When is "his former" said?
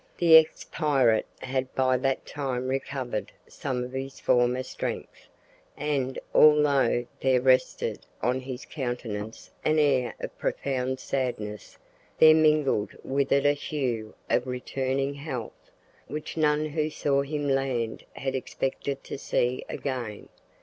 3.91-4.63